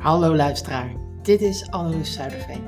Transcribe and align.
Hallo 0.00 0.34
luisteraar, 0.34 0.92
dit 1.22 1.40
is 1.40 1.70
Anneloes 1.70 2.12
Zuiderveen. 2.12 2.64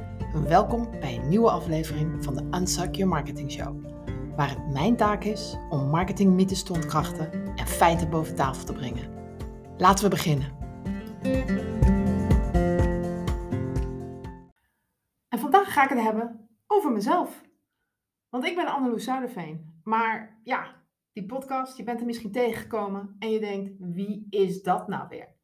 Welkom 0.49 0.91
bij 1.01 1.17
een 1.17 1.29
nieuwe 1.29 1.51
aflevering 1.51 2.25
van 2.25 2.35
de 2.35 2.59
Unsuck 2.59 2.95
Your 2.95 3.13
Marketing 3.13 3.51
Show. 3.53 3.85
Waar 4.37 4.49
het 4.49 4.73
mijn 4.73 4.97
taak 4.97 5.25
is 5.25 5.57
om 5.71 5.89
marketingmythes 5.89 6.63
te 6.63 6.73
ontkrachten 6.73 7.33
en 7.57 7.67
feiten 7.67 8.11
boven 8.11 8.35
tafel 8.35 8.65
te 8.65 8.73
brengen. 8.73 9.11
Laten 9.77 10.05
we 10.05 10.11
beginnen. 10.11 10.53
En 15.29 15.39
vandaag 15.39 15.73
ga 15.73 15.83
ik 15.83 15.89
het 15.89 16.01
hebben 16.01 16.49
over 16.67 16.93
mezelf. 16.93 17.43
Want 18.29 18.45
ik 18.45 18.55
ben 18.55 18.67
Anneloes 18.67 19.05
Zuiderveen. 19.05 19.81
Maar 19.85 20.41
ja, 20.45 20.75
die 21.13 21.27
podcast, 21.27 21.77
je 21.77 21.83
bent 21.83 22.01
er 22.01 22.07
misschien 22.07 22.33
tegengekomen 22.33 23.17
en 23.19 23.31
je 23.31 23.41
denkt, 23.41 23.73
wie 23.79 24.27
is 24.31 24.63
dat 24.63 24.89
nou 24.89 25.09
weer? 25.09 25.41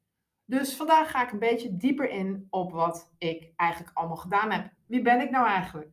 Dus 0.49 0.77
vandaag 0.77 1.11
ga 1.11 1.23
ik 1.23 1.33
een 1.33 1.39
beetje 1.39 1.77
dieper 1.77 2.11
in 2.11 2.47
op 2.51 2.73
wat 2.73 3.15
ik 3.19 3.53
eigenlijk 3.57 3.97
allemaal 3.97 4.17
gedaan 4.17 4.51
heb. 4.51 4.71
Wie 4.87 5.03
ben 5.03 5.21
ik 5.21 5.31
nou 5.31 5.47
eigenlijk? 5.47 5.91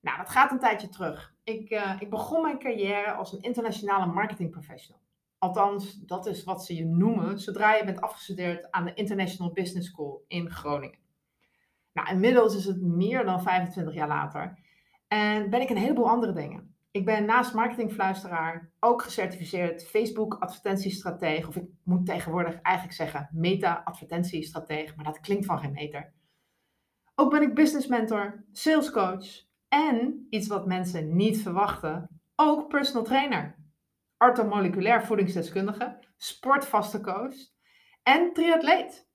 Nou, 0.00 0.16
dat 0.18 0.28
gaat 0.28 0.50
een 0.50 0.58
tijdje 0.58 0.88
terug. 0.88 1.34
Ik, 1.44 1.70
uh, 1.70 1.96
ik 1.98 2.10
begon 2.10 2.42
mijn 2.42 2.58
carrière 2.58 3.12
als 3.12 3.32
een 3.32 3.40
internationale 3.40 4.06
marketing 4.06 4.50
professional. 4.50 5.02
Althans, 5.38 5.94
dat 5.94 6.26
is 6.26 6.44
wat 6.44 6.64
ze 6.64 6.74
je 6.74 6.84
noemen 6.84 7.40
zodra 7.40 7.74
je 7.74 7.84
bent 7.84 8.00
afgestudeerd 8.00 8.70
aan 8.70 8.84
de 8.84 8.94
International 8.94 9.52
Business 9.52 9.88
School 9.88 10.24
in 10.28 10.50
Groningen. 10.50 10.98
Nou, 11.92 12.08
inmiddels 12.08 12.56
is 12.56 12.64
het 12.64 12.82
meer 12.82 13.24
dan 13.24 13.42
25 13.42 13.94
jaar 13.94 14.08
later 14.08 14.58
en 15.08 15.50
ben 15.50 15.60
ik 15.60 15.70
een 15.70 15.76
heleboel 15.76 16.08
andere 16.08 16.32
dingen. 16.32 16.76
Ik 16.98 17.04
ben 17.04 17.24
naast 17.24 17.54
marketingfluisteraar 17.54 18.70
ook 18.80 19.02
gecertificeerd 19.02 19.86
Facebook 19.86 20.34
advertentiestratege. 20.34 21.48
Of 21.48 21.56
ik 21.56 21.64
moet 21.84 22.06
tegenwoordig 22.06 22.60
eigenlijk 22.60 22.96
zeggen 22.96 23.28
meta 23.32 23.82
advertentiestratege, 23.84 24.92
maar 24.96 25.04
dat 25.04 25.20
klinkt 25.20 25.46
van 25.46 25.58
geen 25.58 25.72
meter. 25.72 26.12
Ook 27.14 27.30
ben 27.30 27.42
ik 27.42 27.54
business 27.54 27.86
mentor, 27.86 28.44
sales 28.52 28.90
coach 28.90 29.44
en 29.68 30.26
iets 30.30 30.48
wat 30.48 30.66
mensen 30.66 31.16
niet 31.16 31.42
verwachten, 31.42 32.20
ook 32.36 32.68
personal 32.68 33.04
trainer. 33.04 33.56
Orthomoleculair 34.18 35.04
voedingsdeskundige, 35.04 35.98
sportvaste 36.16 37.00
coach 37.00 37.36
en 38.02 38.32
triatleet. 38.32 39.08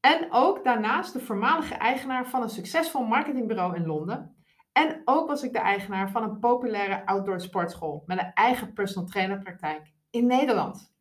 En 0.00 0.26
ook 0.30 0.64
daarnaast 0.64 1.12
de 1.12 1.20
voormalige 1.20 1.74
eigenaar 1.74 2.28
van 2.28 2.42
een 2.42 2.48
succesvol 2.48 3.04
marketingbureau 3.04 3.76
in 3.76 3.86
Londen 3.86 4.37
en 4.78 5.02
ook 5.04 5.28
was 5.28 5.42
ik 5.42 5.52
de 5.52 5.58
eigenaar 5.58 6.10
van 6.10 6.22
een 6.22 6.38
populaire 6.38 7.06
outdoor 7.06 7.40
sportschool 7.40 8.02
met 8.06 8.18
een 8.18 8.32
eigen 8.34 8.72
personal 8.72 9.08
trainer 9.08 9.38
praktijk 9.38 9.92
in 10.10 10.26
Nederland. 10.26 10.94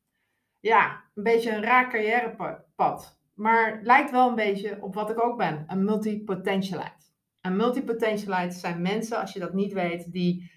Ja, 0.59 1.03
een 1.15 1.23
beetje 1.23 1.51
een 1.51 1.63
raar 1.63 1.89
carrièrepad, 1.89 3.19
maar 3.33 3.79
lijkt 3.83 4.11
wel 4.11 4.29
een 4.29 4.35
beetje 4.35 4.81
op 4.81 4.93
wat 4.93 5.09
ik 5.09 5.23
ook 5.23 5.37
ben, 5.37 5.63
een 5.67 5.83
multipotentialite. 5.83 7.05
Een 7.41 7.55
multipotentialite 7.55 8.55
zijn 8.55 8.81
mensen, 8.81 9.19
als 9.19 9.33
je 9.33 9.39
dat 9.39 9.53
niet 9.53 9.73
weet, 9.73 10.11
die 10.11 10.51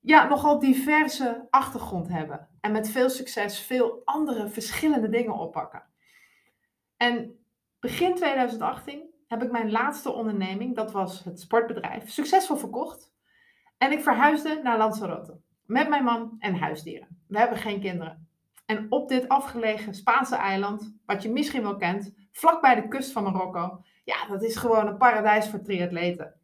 ja, 0.00 0.28
nogal 0.28 0.58
diverse 0.58 1.46
achtergrond 1.50 2.08
hebben 2.08 2.48
en 2.60 2.72
met 2.72 2.90
veel 2.90 3.10
succes 3.10 3.60
veel 3.60 4.02
andere 4.04 4.48
verschillende 4.48 5.08
dingen 5.08 5.34
oppakken. 5.34 5.82
En 6.96 7.44
begin 7.78 8.14
2018 8.14 9.09
heb 9.30 9.42
ik 9.42 9.50
mijn 9.50 9.70
laatste 9.70 10.12
onderneming, 10.12 10.74
dat 10.76 10.92
was 10.92 11.24
het 11.24 11.40
sportbedrijf, 11.40 12.10
succesvol 12.10 12.56
verkocht. 12.56 13.12
En 13.78 13.92
ik 13.92 14.00
verhuisde 14.00 14.60
naar 14.62 14.78
Lanzarote 14.78 15.40
met 15.64 15.88
mijn 15.88 16.04
man 16.04 16.36
en 16.38 16.54
huisdieren. 16.54 17.24
We 17.28 17.38
hebben 17.38 17.58
geen 17.58 17.80
kinderen. 17.80 18.28
En 18.66 18.86
op 18.88 19.08
dit 19.08 19.28
afgelegen 19.28 19.94
Spaanse 19.94 20.36
eiland, 20.36 20.96
wat 21.06 21.22
je 21.22 21.30
misschien 21.30 21.62
wel 21.62 21.76
kent, 21.76 22.14
vlakbij 22.32 22.74
de 22.74 22.88
kust 22.88 23.12
van 23.12 23.22
Marokko, 23.22 23.82
ja, 24.04 24.26
dat 24.28 24.42
is 24.42 24.56
gewoon 24.56 24.86
een 24.86 24.96
paradijs 24.96 25.48
voor 25.48 25.62
triatleten. 25.62 26.34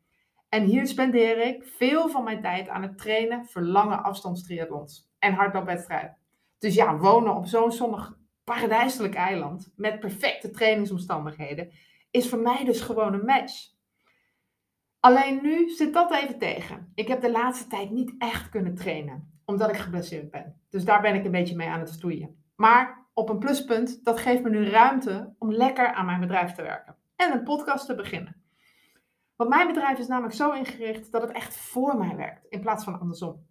En 0.48 0.64
hier 0.64 0.86
spendeer 0.86 1.38
ik 1.38 1.64
veel 1.64 2.08
van 2.08 2.24
mijn 2.24 2.40
tijd 2.40 2.68
aan 2.68 2.82
het 2.82 2.98
trainen 2.98 3.46
voor 3.46 3.62
lange 3.62 3.96
afstandstriathlons 3.96 5.10
en 5.18 5.32
hardloopwedstrijden. 5.32 6.16
Dus 6.58 6.74
ja, 6.74 6.96
wonen 6.96 7.36
op 7.36 7.46
zo'n 7.46 7.72
zonnig 7.72 8.16
paradijselijk 8.44 9.14
eiland 9.14 9.72
met 9.76 10.00
perfecte 10.00 10.50
trainingsomstandigheden 10.50 11.72
is 12.16 12.28
voor 12.28 12.38
mij 12.38 12.64
dus 12.64 12.80
gewoon 12.80 13.14
een 13.14 13.24
match. 13.24 13.74
Alleen 15.00 15.42
nu 15.42 15.68
zit 15.68 15.92
dat 15.92 16.12
even 16.12 16.38
tegen. 16.38 16.92
Ik 16.94 17.08
heb 17.08 17.20
de 17.20 17.30
laatste 17.30 17.66
tijd 17.66 17.90
niet 17.90 18.14
echt 18.18 18.48
kunnen 18.48 18.74
trainen, 18.74 19.40
omdat 19.44 19.68
ik 19.68 19.76
geblesseerd 19.76 20.30
ben. 20.30 20.60
Dus 20.70 20.84
daar 20.84 21.00
ben 21.00 21.14
ik 21.14 21.24
een 21.24 21.30
beetje 21.30 21.56
mee 21.56 21.68
aan 21.68 21.80
het 21.80 21.88
stoeien. 21.88 22.44
Maar 22.54 23.06
op 23.14 23.28
een 23.28 23.38
pluspunt, 23.38 24.04
dat 24.04 24.18
geeft 24.18 24.42
me 24.42 24.50
nu 24.50 24.68
ruimte 24.68 25.34
om 25.38 25.52
lekker 25.52 25.92
aan 25.92 26.06
mijn 26.06 26.20
bedrijf 26.20 26.52
te 26.52 26.62
werken 26.62 26.96
en 27.16 27.32
een 27.32 27.42
podcast 27.42 27.86
te 27.86 27.94
beginnen. 27.94 28.42
Want 29.36 29.50
mijn 29.50 29.66
bedrijf 29.66 29.98
is 29.98 30.06
namelijk 30.06 30.34
zo 30.34 30.52
ingericht 30.52 31.12
dat 31.12 31.22
het 31.22 31.32
echt 31.32 31.56
voor 31.56 31.96
mij 31.96 32.16
werkt, 32.16 32.46
in 32.48 32.60
plaats 32.60 32.84
van 32.84 33.00
andersom. 33.00 33.46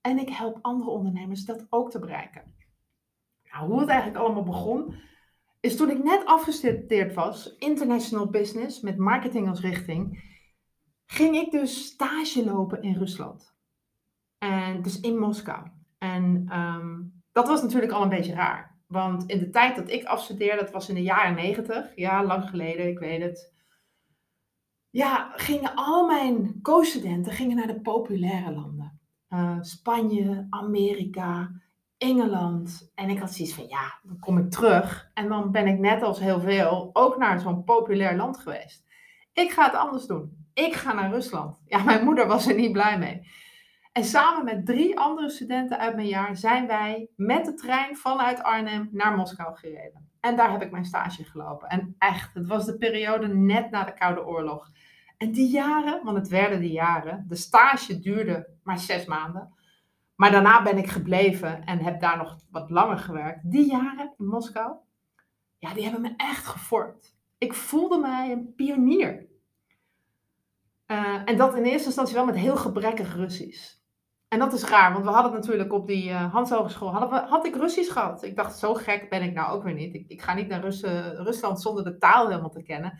En 0.00 0.18
ik 0.18 0.28
help 0.28 0.58
andere 0.60 0.90
ondernemers 0.90 1.44
dat 1.44 1.66
ook 1.70 1.90
te 1.90 1.98
bereiken. 1.98 2.54
Nou, 3.52 3.70
hoe 3.70 3.80
het 3.80 3.88
eigenlijk 3.88 4.20
allemaal 4.20 4.42
begon, 4.42 4.94
is 5.60 5.76
toen 5.76 5.90
ik 5.90 6.04
net 6.04 6.24
afgestudeerd 6.24 7.14
was, 7.14 7.56
international 7.58 8.26
business, 8.26 8.80
met 8.80 8.96
marketing 8.96 9.48
als 9.48 9.60
richting, 9.60 10.28
ging 11.06 11.36
ik 11.36 11.50
dus 11.50 11.84
stage 11.84 12.44
lopen 12.44 12.82
in 12.82 12.94
Rusland. 12.94 13.54
En 14.38 14.82
dus 14.82 15.00
in 15.00 15.18
Moskou. 15.18 15.66
En 15.98 16.46
ehm, 16.48 17.00
dat 17.32 17.48
was 17.48 17.62
natuurlijk 17.62 17.92
al 17.92 18.02
een 18.02 18.08
beetje 18.08 18.34
raar. 18.34 18.78
Want 18.86 19.26
in 19.26 19.38
de 19.38 19.50
tijd 19.50 19.76
dat 19.76 19.90
ik 19.90 20.04
afstudeerde, 20.04 20.62
dat 20.62 20.72
was 20.72 20.88
in 20.88 20.94
de 20.94 21.02
jaren 21.02 21.34
negentig, 21.34 21.92
ja, 21.94 22.24
lang 22.24 22.48
geleden, 22.48 22.88
ik 22.88 22.98
weet 22.98 23.22
het. 23.22 23.52
Ja, 24.90 25.32
gingen 25.36 25.74
al 25.74 26.06
mijn 26.06 26.62
co-studenten 26.62 27.32
gingen 27.32 27.56
naar 27.56 27.66
de 27.66 27.80
populaire 27.80 28.52
landen. 28.52 29.00
Uh, 29.28 29.56
Spanje, 29.60 30.46
Amerika, 30.50 31.50
Engeland. 32.00 32.90
En 32.94 33.08
ik 33.08 33.18
had 33.18 33.34
zoiets 33.34 33.54
van, 33.54 33.68
ja, 33.68 33.98
dan 34.02 34.18
kom 34.18 34.38
ik 34.38 34.50
terug. 34.50 35.10
En 35.14 35.28
dan 35.28 35.50
ben 35.50 35.66
ik 35.66 35.78
net 35.78 36.02
als 36.02 36.20
heel 36.20 36.40
veel 36.40 36.90
ook 36.92 37.16
naar 37.16 37.40
zo'n 37.40 37.64
populair 37.64 38.16
land 38.16 38.38
geweest. 38.38 38.84
Ik 39.32 39.50
ga 39.50 39.64
het 39.64 39.74
anders 39.74 40.06
doen. 40.06 40.46
Ik 40.54 40.74
ga 40.74 40.92
naar 40.92 41.10
Rusland. 41.10 41.60
Ja, 41.66 41.82
mijn 41.82 42.04
moeder 42.04 42.26
was 42.26 42.46
er 42.46 42.54
niet 42.54 42.72
blij 42.72 42.98
mee. 42.98 43.28
En 43.92 44.04
samen 44.04 44.44
met 44.44 44.66
drie 44.66 44.98
andere 44.98 45.30
studenten 45.30 45.78
uit 45.78 45.94
mijn 45.94 46.08
jaar 46.08 46.36
zijn 46.36 46.66
wij 46.66 47.08
met 47.16 47.44
de 47.44 47.54
trein 47.54 47.96
vanuit 47.96 48.42
Arnhem 48.42 48.88
naar 48.92 49.16
Moskou 49.16 49.56
gereden. 49.56 50.10
En 50.20 50.36
daar 50.36 50.50
heb 50.52 50.62
ik 50.62 50.70
mijn 50.70 50.84
stage 50.84 51.24
gelopen. 51.24 51.68
En 51.68 51.94
echt, 51.98 52.34
het 52.34 52.46
was 52.46 52.66
de 52.66 52.76
periode 52.76 53.28
net 53.28 53.70
na 53.70 53.84
de 53.84 53.94
Koude 53.94 54.26
Oorlog. 54.26 54.70
En 55.16 55.32
die 55.32 55.50
jaren, 55.50 56.04
want 56.04 56.16
het 56.16 56.28
werden 56.28 56.60
die 56.60 56.72
jaren, 56.72 57.24
de 57.28 57.36
stage 57.36 57.98
duurde 57.98 58.48
maar 58.62 58.78
zes 58.78 59.04
maanden. 59.04 59.54
Maar 60.20 60.30
daarna 60.30 60.62
ben 60.62 60.78
ik 60.78 60.86
gebleven 60.86 61.64
en 61.64 61.78
heb 61.78 62.00
daar 62.00 62.16
nog 62.16 62.36
wat 62.50 62.70
langer 62.70 62.98
gewerkt. 62.98 63.50
Die 63.50 63.70
jaren 63.70 64.14
in 64.18 64.26
Moskou, 64.26 64.74
ja, 65.58 65.74
die 65.74 65.82
hebben 65.82 66.00
me 66.00 66.14
echt 66.16 66.46
gevormd. 66.46 67.16
Ik 67.38 67.54
voelde 67.54 67.98
mij 67.98 68.32
een 68.32 68.54
pionier. 68.54 69.26
Uh, 70.86 71.22
en 71.24 71.36
dat 71.36 71.54
in 71.54 71.62
eerste 71.62 71.86
instantie 71.86 72.14
wel 72.14 72.24
met 72.24 72.36
heel 72.36 72.56
gebrekkig 72.56 73.14
Russisch. 73.14 73.76
En 74.28 74.38
dat 74.38 74.52
is 74.52 74.64
raar, 74.64 74.92
want 74.92 75.04
we 75.04 75.10
hadden 75.10 75.32
natuurlijk 75.32 75.72
op 75.72 75.86
die 75.86 76.10
uh, 76.10 76.32
Hans 76.32 76.50
Hogeschool, 76.50 76.92
had 77.28 77.46
ik 77.46 77.56
Russisch 77.56 77.92
gehad. 77.92 78.22
Ik 78.22 78.36
dacht, 78.36 78.58
zo 78.58 78.74
gek 78.74 79.10
ben 79.10 79.22
ik 79.22 79.34
nou 79.34 79.52
ook 79.52 79.62
weer 79.62 79.74
niet. 79.74 79.94
Ik, 79.94 80.08
ik 80.08 80.22
ga 80.22 80.34
niet 80.34 80.48
naar 80.48 80.60
Rus 80.60 80.82
Rusland 81.14 81.60
zonder 81.60 81.84
de 81.84 81.98
taal 81.98 82.28
helemaal 82.28 82.50
te 82.50 82.62
kennen. 82.62 82.98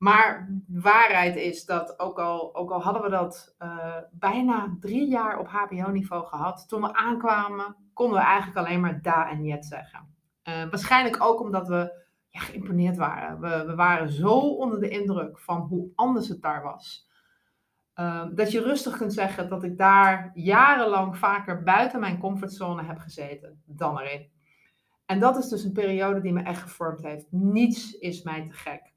Maar 0.00 0.48
waarheid 0.68 1.36
is 1.36 1.64
dat 1.64 1.98
ook 1.98 2.18
al, 2.18 2.54
ook 2.54 2.70
al 2.70 2.82
hadden 2.82 3.02
we 3.02 3.08
dat 3.08 3.54
uh, 3.58 3.96
bijna 4.10 4.76
drie 4.80 5.08
jaar 5.08 5.38
op 5.38 5.48
HBO-niveau 5.48 6.26
gehad, 6.26 6.68
toen 6.68 6.80
we 6.80 6.94
aankwamen, 6.94 7.76
konden 7.92 8.18
we 8.18 8.24
eigenlijk 8.24 8.58
alleen 8.58 8.80
maar 8.80 9.02
da 9.02 9.30
en 9.30 9.44
jet 9.44 9.66
zeggen. 9.66 10.14
Uh, 10.44 10.54
waarschijnlijk 10.70 11.22
ook 11.22 11.40
omdat 11.40 11.68
we 11.68 12.04
ja, 12.28 12.40
geïmponeerd 12.40 12.96
waren. 12.96 13.40
We, 13.40 13.64
we, 13.66 13.74
waren 13.74 14.10
zo 14.10 14.38
onder 14.38 14.80
de 14.80 14.88
indruk 14.88 15.38
van 15.38 15.60
hoe 15.60 15.88
anders 15.94 16.28
het 16.28 16.42
daar 16.42 16.62
was. 16.62 17.08
Uh, 17.94 18.26
dat 18.34 18.50
je 18.50 18.62
rustig 18.62 18.96
kunt 18.96 19.12
zeggen 19.12 19.48
dat 19.48 19.64
ik 19.64 19.78
daar 19.78 20.30
jarenlang 20.34 21.18
vaker 21.18 21.62
buiten 21.62 22.00
mijn 22.00 22.18
comfortzone 22.18 22.82
heb 22.82 22.98
gezeten 22.98 23.62
dan 23.64 23.98
erin. 23.98 24.30
En 25.06 25.20
dat 25.20 25.36
is 25.36 25.48
dus 25.48 25.64
een 25.64 25.72
periode 25.72 26.20
die 26.20 26.32
me 26.32 26.42
echt 26.42 26.62
gevormd 26.62 27.02
heeft. 27.02 27.26
Niets 27.30 27.98
is 27.98 28.22
mij 28.22 28.46
te 28.46 28.52
gek. 28.52 28.89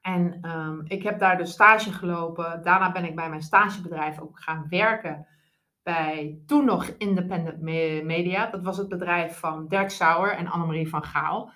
En 0.00 0.50
um, 0.50 0.82
ik 0.84 1.02
heb 1.02 1.18
daar 1.18 1.36
dus 1.36 1.52
stage 1.52 1.92
gelopen. 1.92 2.62
Daarna 2.62 2.92
ben 2.92 3.04
ik 3.04 3.14
bij 3.14 3.28
mijn 3.28 3.42
stagebedrijf 3.42 4.20
ook 4.20 4.40
gaan 4.40 4.66
werken. 4.68 5.26
Bij 5.82 6.38
toen 6.46 6.64
nog 6.64 6.86
Independent 6.86 7.60
Media. 8.04 8.46
Dat 8.46 8.62
was 8.62 8.76
het 8.76 8.88
bedrijf 8.88 9.38
van 9.38 9.68
Dirk 9.68 9.90
Sauer 9.90 10.32
en 10.32 10.46
Annemarie 10.46 10.88
van 10.88 11.04
Gaal. 11.04 11.52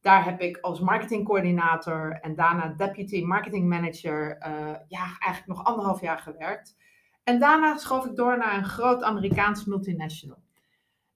Daar 0.00 0.24
heb 0.24 0.40
ik 0.40 0.58
als 0.60 0.80
marketingcoördinator 0.80 2.18
en 2.20 2.34
daarna 2.34 2.68
deputy 2.68 3.22
marketing 3.22 3.68
manager 3.68 4.36
uh, 4.46 4.74
ja, 4.88 5.04
eigenlijk 5.18 5.46
nog 5.46 5.64
anderhalf 5.64 6.00
jaar 6.00 6.18
gewerkt. 6.18 6.76
En 7.24 7.38
daarna 7.38 7.76
schoof 7.76 8.04
ik 8.06 8.16
door 8.16 8.38
naar 8.38 8.56
een 8.56 8.64
groot 8.64 9.02
Amerikaans 9.02 9.64
multinational. 9.64 10.42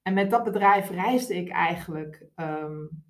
En 0.03 0.15
met 0.15 0.31
dat 0.31 0.44
bedrijf 0.44 0.91
reisde 0.91 1.35
ik 1.35 1.49
eigenlijk 1.49 2.27
um, 2.37 3.05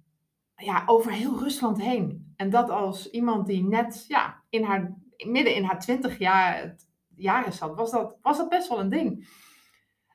ja, 0.61 0.83
over 0.87 1.13
heel 1.13 1.39
Rusland 1.39 1.83
heen. 1.83 2.33
En 2.37 2.51
dat 2.51 2.71
als 2.71 3.11
iemand 3.11 3.47
die 3.47 3.65
net 3.65 4.05
ja, 4.09 4.43
in 4.49 4.63
haar, 4.63 4.97
midden 5.27 5.55
in 5.55 5.65
haar 5.65 5.81
twintig 5.81 6.19
jaar, 6.19 6.77
jaren 7.17 7.53
zat, 7.53 7.77
was 7.77 7.91
dat, 7.91 8.17
was 8.23 8.37
dat 8.37 8.49
best 8.49 8.69
wel 8.69 8.81
een 8.81 8.91
ding. 8.91 9.29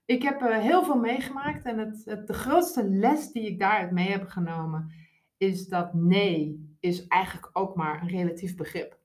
Ik 0.06 0.24
heb 0.24 0.42
uh, 0.42 0.58
heel 0.58 0.84
veel 0.84 1.00
meegemaakt 1.00 1.66
en 1.66 1.78
het, 1.78 2.02
het, 2.06 2.28
de 2.28 2.34
grootste 2.34 2.90
les 2.90 3.32
die 3.32 3.48
ik 3.48 3.60
daaruit 3.60 3.92
mee 3.92 4.10
heb 4.10 4.28
genomen 4.28 4.94
is 5.38 5.68
dat 5.68 5.94
nee 5.94 6.76
is 6.80 7.08
eigenlijk 7.08 7.50
ook 7.54 7.76
maar 7.76 8.02
een 8.02 8.08
relatief 8.08 8.56
begrip. 8.56 8.98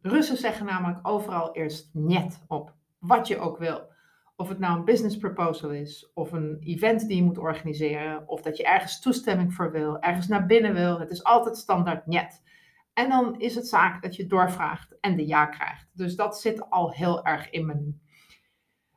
Russen 0.00 0.36
zeggen 0.36 0.66
namelijk 0.66 1.08
overal 1.08 1.54
eerst 1.54 1.90
net 1.92 2.40
op, 2.48 2.74
wat 2.98 3.28
je 3.28 3.38
ook 3.38 3.58
wil. 3.58 3.92
Of 4.36 4.48
het 4.48 4.58
nou 4.58 4.78
een 4.78 4.84
business 4.84 5.16
proposal 5.16 5.70
is, 5.70 6.10
of 6.14 6.32
een 6.32 6.56
event 6.60 7.08
die 7.08 7.16
je 7.16 7.22
moet 7.22 7.38
organiseren, 7.38 8.28
of 8.28 8.42
dat 8.42 8.56
je 8.56 8.64
ergens 8.64 9.00
toestemming 9.00 9.54
voor 9.54 9.72
wil, 9.72 9.98
ergens 9.98 10.28
naar 10.28 10.46
binnen 10.46 10.74
wil. 10.74 11.00
Het 11.00 11.10
is 11.10 11.24
altijd 11.24 11.56
standaard 11.56 12.06
net. 12.06 12.42
En 12.92 13.08
dan 13.08 13.40
is 13.40 13.54
het 13.54 13.68
zaak 13.68 14.02
dat 14.02 14.16
je 14.16 14.26
doorvraagt 14.26 15.00
en 15.00 15.16
de 15.16 15.26
ja 15.26 15.46
krijgt. 15.46 15.88
Dus 15.92 16.16
dat 16.16 16.40
zit 16.40 16.70
al 16.70 16.92
heel 16.92 17.24
erg 17.24 17.50
in 17.50 17.66
me 17.66 17.74
nu. 17.74 17.98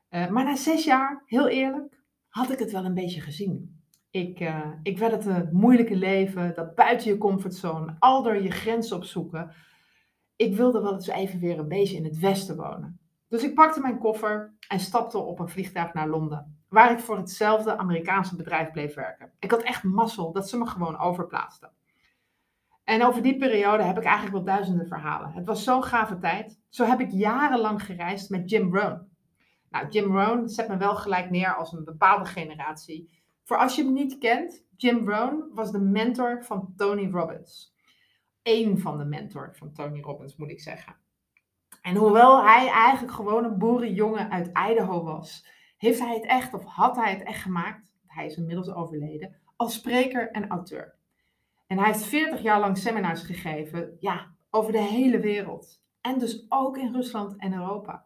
Uh, 0.09 0.29
maar 0.29 0.43
na 0.43 0.55
zes 0.55 0.85
jaar, 0.85 1.23
heel 1.25 1.47
eerlijk, 1.47 2.01
had 2.27 2.51
ik 2.51 2.59
het 2.59 2.71
wel 2.71 2.85
een 2.85 2.93
beetje 2.93 3.21
gezien. 3.21 3.81
Ik, 4.09 4.39
uh, 4.39 4.71
ik 4.83 4.97
werd 4.97 5.11
het 5.11 5.25
een 5.25 5.49
moeilijke 5.51 5.95
leven, 5.95 6.55
dat 6.55 6.75
buiten 6.75 7.11
je 7.11 7.17
comfortzone, 7.17 7.95
al 7.99 8.23
door 8.23 8.41
je 8.41 8.51
grenzen 8.51 8.97
opzoeken. 8.97 9.51
Ik 10.35 10.55
wilde 10.55 10.81
wel 10.81 10.93
eens 10.93 11.07
even 11.07 11.39
weer 11.39 11.59
een 11.59 11.67
beetje 11.67 11.97
in 11.97 12.03
het 12.03 12.19
westen 12.19 12.55
wonen. 12.55 12.99
Dus 13.27 13.43
ik 13.43 13.55
pakte 13.55 13.81
mijn 13.81 13.97
koffer 13.97 14.53
en 14.67 14.79
stapte 14.79 15.17
op 15.17 15.39
een 15.39 15.49
vliegtuig 15.49 15.93
naar 15.93 16.07
Londen, 16.07 16.61
waar 16.69 16.91
ik 16.91 16.99
voor 16.99 17.17
hetzelfde 17.17 17.77
Amerikaanse 17.77 18.35
bedrijf 18.35 18.71
bleef 18.71 18.93
werken. 18.93 19.31
Ik 19.39 19.51
had 19.51 19.61
echt 19.61 19.83
mazzel 19.83 20.31
dat 20.31 20.49
ze 20.49 20.57
me 20.57 20.65
gewoon 20.65 20.99
overplaatsten. 20.99 21.71
En 22.83 23.05
over 23.05 23.21
die 23.21 23.37
periode 23.37 23.83
heb 23.83 23.97
ik 23.97 24.03
eigenlijk 24.03 24.35
wel 24.35 24.43
duizenden 24.43 24.87
verhalen. 24.87 25.31
Het 25.31 25.45
was 25.45 25.63
zo'n 25.63 25.83
gave 25.83 26.17
tijd. 26.17 26.59
Zo 26.69 26.85
heb 26.85 26.99
ik 26.99 27.11
jarenlang 27.11 27.83
gereisd 27.83 28.29
met 28.29 28.49
Jim 28.49 28.75
Rohn. 28.75 29.07
Nou, 29.69 29.87
Jim 29.89 30.17
Rohn 30.17 30.47
zet 30.47 30.67
me 30.67 30.77
wel 30.77 30.95
gelijk 30.95 31.29
neer 31.29 31.55
als 31.55 31.71
een 31.71 31.83
bepaalde 31.83 32.25
generatie. 32.25 33.09
Voor 33.43 33.57
als 33.57 33.75
je 33.75 33.83
hem 33.83 33.93
niet 33.93 34.17
kent, 34.17 34.65
Jim 34.75 35.09
Rohn 35.09 35.51
was 35.53 35.71
de 35.71 35.79
mentor 35.79 36.43
van 36.43 36.73
Tony 36.75 37.09
Robbins. 37.11 37.75
Eén 38.43 38.79
van 38.79 38.97
de 38.97 39.05
mentor 39.05 39.49
van 39.55 39.73
Tony 39.73 40.01
Robbins, 40.01 40.35
moet 40.35 40.49
ik 40.49 40.61
zeggen. 40.61 40.95
En 41.81 41.95
hoewel 41.95 42.43
hij 42.43 42.69
eigenlijk 42.69 43.13
gewoon 43.13 43.43
een 43.43 43.57
boerenjongen 43.57 44.31
uit 44.31 44.47
Idaho 44.47 45.03
was, 45.03 45.47
heeft 45.77 45.99
hij 45.99 46.13
het 46.13 46.25
echt, 46.25 46.53
of 46.53 46.63
had 46.63 46.95
hij 46.95 47.11
het 47.11 47.23
echt 47.23 47.41
gemaakt, 47.41 47.93
hij 48.07 48.25
is 48.25 48.37
inmiddels 48.37 48.73
overleden, 48.73 49.35
als 49.55 49.73
spreker 49.73 50.31
en 50.31 50.47
auteur. 50.47 50.95
En 51.67 51.77
hij 51.77 51.87
heeft 51.87 52.05
40 52.05 52.41
jaar 52.41 52.59
lang 52.59 52.77
seminars 52.77 53.21
gegeven, 53.21 53.97
ja, 53.99 54.35
over 54.49 54.71
de 54.71 54.81
hele 54.81 55.19
wereld. 55.19 55.81
En 56.01 56.19
dus 56.19 56.45
ook 56.49 56.77
in 56.77 56.93
Rusland 56.93 57.35
en 57.37 57.53
Europa. 57.53 58.05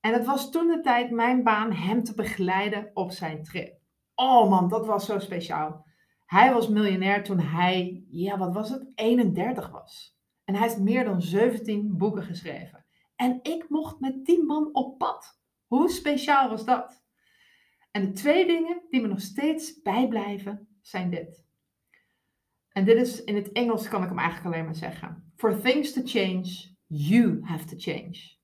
En 0.00 0.12
het 0.12 0.26
was 0.26 0.50
toen 0.50 0.66
de 0.66 0.80
tijd 0.80 1.10
mijn 1.10 1.42
baan 1.42 1.72
hem 1.72 2.04
te 2.04 2.14
begeleiden 2.14 2.90
op 2.94 3.10
zijn 3.10 3.42
trip. 3.42 3.78
Oh 4.14 4.50
man, 4.50 4.68
dat 4.68 4.86
was 4.86 5.06
zo 5.06 5.18
speciaal. 5.18 5.86
Hij 6.26 6.52
was 6.52 6.68
miljonair 6.68 7.24
toen 7.24 7.40
hij, 7.40 8.04
ja, 8.10 8.38
wat 8.38 8.54
was 8.54 8.70
het, 8.70 8.86
31 8.94 9.70
was. 9.70 10.18
En 10.44 10.54
hij 10.54 10.62
heeft 10.62 10.80
meer 10.80 11.04
dan 11.04 11.22
17 11.22 11.96
boeken 11.96 12.22
geschreven. 12.22 12.79
En 13.20 13.38
ik 13.42 13.68
mocht 13.68 14.00
met 14.00 14.24
10 14.24 14.46
man 14.46 14.74
op 14.74 14.98
pad. 14.98 15.40
Hoe 15.66 15.90
speciaal 15.90 16.48
was 16.48 16.64
dat? 16.64 17.04
En 17.90 18.02
de 18.02 18.12
twee 18.12 18.46
dingen 18.46 18.82
die 18.88 19.00
me 19.00 19.06
nog 19.08 19.20
steeds 19.20 19.82
bijblijven 19.82 20.68
zijn 20.80 21.10
dit. 21.10 21.44
En 22.68 22.84
dit 22.84 22.96
is 22.96 23.24
in 23.24 23.34
het 23.34 23.52
Engels 23.52 23.88
kan 23.88 24.02
ik 24.02 24.08
hem 24.08 24.18
eigenlijk 24.18 24.46
alleen 24.46 24.64
maar 24.64 24.74
zeggen. 24.74 25.32
For 25.36 25.60
things 25.60 25.92
to 25.92 26.00
change, 26.04 26.74
you 26.86 27.40
have 27.42 27.64
to 27.64 27.74
change. 27.78 28.36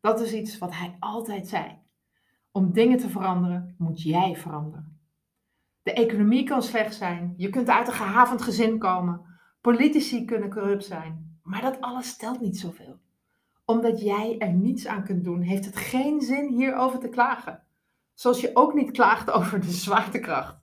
Dat 0.00 0.20
is 0.20 0.32
iets 0.32 0.58
wat 0.58 0.74
hij 0.74 0.96
altijd 0.98 1.48
zei. 1.48 1.78
Om 2.50 2.72
dingen 2.72 2.98
te 2.98 3.08
veranderen, 3.08 3.74
moet 3.78 4.02
jij 4.02 4.36
veranderen. 4.36 5.00
De 5.82 5.92
economie 5.92 6.44
kan 6.44 6.62
slecht 6.62 6.94
zijn. 6.94 7.34
Je 7.36 7.50
kunt 7.50 7.68
uit 7.68 7.86
een 7.86 7.92
gehavend 7.92 8.42
gezin 8.42 8.78
komen. 8.78 9.20
Politici 9.60 10.24
kunnen 10.24 10.50
corrupt 10.50 10.84
zijn. 10.84 11.38
Maar 11.42 11.60
dat 11.60 11.80
alles 11.80 12.08
stelt 12.08 12.40
niet 12.40 12.58
zoveel. 12.58 13.00
Omdat 13.64 14.00
jij 14.00 14.38
er 14.38 14.52
niets 14.52 14.86
aan 14.86 15.04
kunt 15.04 15.24
doen, 15.24 15.40
heeft 15.40 15.64
het 15.64 15.76
geen 15.76 16.20
zin 16.20 16.48
hierover 16.48 16.98
te 16.98 17.08
klagen. 17.08 17.66
Zoals 18.14 18.40
je 18.40 18.50
ook 18.54 18.74
niet 18.74 18.90
klaagt 18.90 19.30
over 19.36 19.60
de 19.60 19.70
zwaartekracht. 19.70 20.60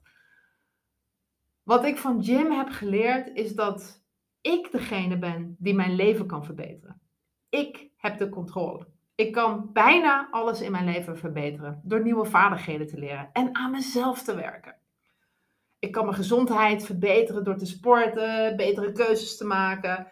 Wat 1.62 1.84
ik 1.84 1.98
van 1.98 2.20
Jim 2.20 2.50
heb 2.50 2.68
geleerd 2.68 3.34
is 3.34 3.54
dat 3.54 4.04
ik 4.40 4.72
degene 4.72 5.18
ben 5.18 5.56
die 5.58 5.74
mijn 5.74 5.94
leven 5.94 6.26
kan 6.26 6.44
verbeteren. 6.44 7.00
Ik 7.48 7.90
heb 7.96 8.18
de 8.18 8.28
controle. 8.28 8.86
Ik 9.14 9.32
kan 9.32 9.72
bijna 9.72 10.28
alles 10.30 10.60
in 10.60 10.70
mijn 10.70 10.84
leven 10.84 11.18
verbeteren 11.18 11.80
door 11.84 12.02
nieuwe 12.02 12.24
vaardigheden 12.24 12.86
te 12.86 12.98
leren 12.98 13.30
en 13.32 13.54
aan 13.54 13.70
mezelf 13.70 14.22
te 14.22 14.34
werken. 14.34 14.76
Ik 15.78 15.92
kan 15.92 16.04
mijn 16.04 16.16
gezondheid 16.16 16.84
verbeteren 16.84 17.44
door 17.44 17.56
te 17.56 17.66
sporten, 17.66 18.56
betere 18.56 18.92
keuzes 18.92 19.36
te 19.36 19.44
maken 19.44 20.06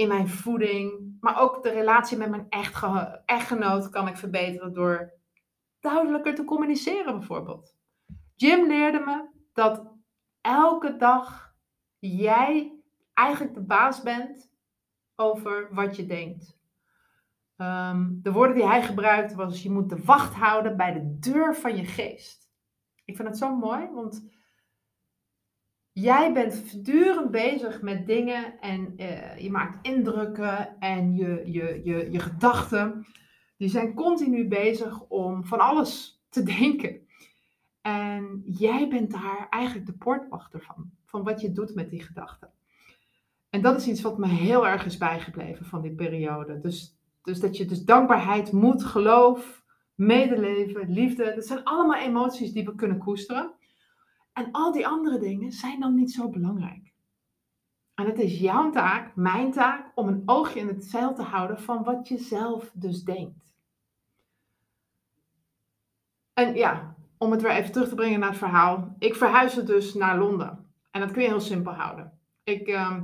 in 0.00 0.08
mijn 0.08 0.28
voeding. 0.28 1.16
Maar 1.20 1.40
ook 1.40 1.62
de 1.62 1.70
relatie 1.70 2.16
met 2.16 2.30
mijn 2.30 2.46
echtgenoot 3.24 3.90
kan 3.90 4.08
ik 4.08 4.16
verbeteren 4.16 4.72
door 4.72 5.12
duidelijker 5.80 6.34
te 6.34 6.44
communiceren 6.44 7.18
bijvoorbeeld. 7.18 7.76
Jim 8.34 8.66
leerde 8.66 8.98
me 8.98 9.28
dat 9.52 9.92
elke 10.40 10.96
dag 10.96 11.54
jij 11.98 12.78
eigenlijk 13.14 13.54
de 13.54 13.62
baas 13.62 14.02
bent 14.02 14.50
over 15.16 15.68
wat 15.74 15.96
je 15.96 16.06
denkt. 16.06 16.58
Ehm, 17.56 18.08
de 18.22 18.32
woorden 18.32 18.56
die 18.56 18.66
hij 18.66 18.82
gebruikte 18.82 19.36
was: 19.36 19.62
je 19.62 19.70
moet 19.70 19.88
de 19.88 20.04
wacht 20.04 20.34
houden 20.34 20.76
bij 20.76 20.92
de 20.92 21.18
deur 21.18 21.56
van 21.56 21.76
je 21.76 21.84
geest. 21.84 22.50
Ik 23.04 23.16
vind 23.16 23.28
het 23.28 23.38
zo 23.38 23.56
mooi, 23.56 23.88
want 23.92 24.28
jij 26.00 26.32
bent 26.32 26.54
voortdurend 26.54 27.30
bezig 27.30 27.82
met 27.82 28.06
dingen 28.06 28.60
en 28.60 28.94
uh, 28.96 29.38
je 29.38 29.50
maakt 29.50 29.86
indrukken 29.86 30.80
en 30.80 31.14
je, 31.14 31.42
je, 31.44 31.80
je, 31.84 32.10
je 32.10 32.18
gedachten, 32.18 33.06
die 33.56 33.68
zijn 33.68 33.94
continu 33.94 34.48
bezig 34.48 35.00
om 35.00 35.44
van 35.44 35.58
alles 35.58 36.22
te 36.28 36.42
denken. 36.42 37.06
En 37.80 38.42
jij 38.44 38.88
bent 38.88 39.10
daar 39.10 39.46
eigenlijk 39.50 39.86
de 39.86 39.92
poortwachter 39.92 40.60
van, 40.60 40.90
van 41.04 41.22
wat 41.22 41.40
je 41.40 41.52
doet 41.52 41.74
met 41.74 41.90
die 41.90 42.02
gedachten. 42.02 42.50
En 43.50 43.62
dat 43.62 43.76
is 43.76 43.86
iets 43.86 44.02
wat 44.02 44.18
me 44.18 44.26
heel 44.26 44.66
erg 44.66 44.84
is 44.84 44.96
bijgebleven 44.96 45.66
van 45.66 45.82
die 45.82 45.94
periode. 45.94 46.60
Dus, 46.60 46.96
dus 47.22 47.40
dat 47.40 47.56
je 47.56 47.64
dus 47.64 47.84
dankbaarheid, 47.84 48.52
moed, 48.52 48.84
geloof, 48.84 49.64
medeleven, 49.94 50.92
liefde, 50.92 51.32
dat 51.34 51.46
zijn 51.46 51.64
allemaal 51.64 52.00
emoties 52.00 52.52
die 52.52 52.64
we 52.64 52.74
kunnen 52.74 52.98
koesteren. 52.98 53.52
En 54.40 54.48
al 54.52 54.72
die 54.72 54.86
andere 54.86 55.18
dingen 55.18 55.52
zijn 55.52 55.80
dan 55.80 55.94
niet 55.94 56.12
zo 56.12 56.28
belangrijk. 56.28 56.92
En 57.94 58.06
het 58.06 58.18
is 58.18 58.38
jouw 58.38 58.70
taak, 58.70 59.16
mijn 59.16 59.52
taak, 59.52 59.92
om 59.94 60.08
een 60.08 60.22
oogje 60.26 60.60
in 60.60 60.68
het 60.68 60.84
zeil 60.84 61.14
te 61.14 61.22
houden 61.22 61.60
van 61.60 61.82
wat 61.82 62.08
je 62.08 62.18
zelf 62.18 62.70
dus 62.74 63.02
denkt. 63.02 63.54
En 66.32 66.54
ja, 66.54 66.94
om 67.18 67.30
het 67.30 67.42
weer 67.42 67.50
even 67.50 67.72
terug 67.72 67.88
te 67.88 67.94
brengen 67.94 68.20
naar 68.20 68.28
het 68.28 68.38
verhaal. 68.38 68.94
Ik 68.98 69.14
verhuisde 69.14 69.62
dus 69.62 69.94
naar 69.94 70.18
Londen. 70.18 70.72
En 70.90 71.00
dat 71.00 71.10
kun 71.10 71.22
je 71.22 71.28
heel 71.28 71.40
simpel 71.40 71.72
houden. 71.72 72.18
Ik, 72.44 72.68
uh, 72.68 73.02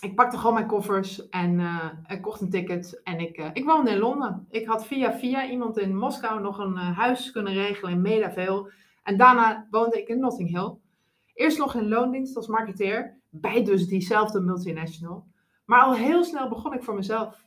ik 0.00 0.14
pakte 0.14 0.36
gewoon 0.36 0.54
mijn 0.54 0.66
koffers 0.66 1.28
en 1.28 1.58
uh, 1.58 1.84
ik 2.06 2.22
kocht 2.22 2.40
een 2.40 2.50
ticket. 2.50 3.00
En 3.04 3.20
ik, 3.20 3.38
uh, 3.38 3.50
ik 3.52 3.64
woonde 3.64 3.90
in 3.90 3.98
Londen. 3.98 4.46
Ik 4.50 4.66
had 4.66 4.86
via 4.86 5.12
via 5.12 5.48
iemand 5.48 5.78
in 5.78 5.96
Moskou 5.96 6.40
nog 6.40 6.58
een 6.58 6.76
eh, 6.76 6.98
huis 6.98 7.30
kunnen 7.30 7.52
regelen 7.52 7.92
in 7.92 8.00
Medavale. 8.00 8.72
En 9.08 9.16
daarna 9.16 9.66
woonde 9.70 10.00
ik 10.00 10.08
in 10.08 10.20
Notting 10.20 10.50
Hill. 10.50 10.76
Eerst 11.34 11.58
nog 11.58 11.74
in 11.74 11.88
loondienst 11.88 12.36
als 12.36 12.46
marketeer. 12.46 13.20
Bij 13.30 13.64
dus 13.64 13.86
diezelfde 13.86 14.40
multinational. 14.40 15.26
Maar 15.64 15.82
al 15.82 15.94
heel 15.94 16.24
snel 16.24 16.48
begon 16.48 16.72
ik 16.72 16.82
voor 16.82 16.94
mezelf. 16.94 17.46